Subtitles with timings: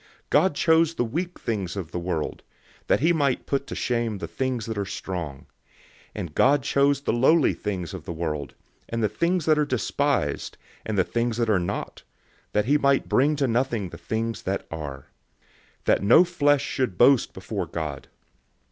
[0.31, 2.41] God chose the weak things of the world,
[2.87, 5.45] that he might put to shame the things that are strong;
[6.15, 8.55] 001:028 and God chose the lowly things of the world,
[8.89, 12.01] and the things that are despised, and the things that are not,
[12.51, 15.05] that he might bring to nothing the things that are:
[15.85, 18.07] 001:029 that no flesh should boast before God.